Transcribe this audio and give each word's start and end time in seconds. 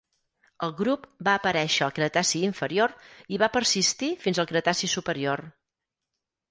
El 0.67 0.71
grup 0.79 1.03
va 1.27 1.35
aparèixer 1.39 1.85
al 1.87 1.93
Cretaci 1.99 2.43
inferior 2.47 2.97
i 3.37 3.41
va 3.45 3.53
persistir 3.59 4.13
fins 4.27 4.43
al 4.45 4.53
Cretaci 4.55 4.93
superior. 4.99 5.51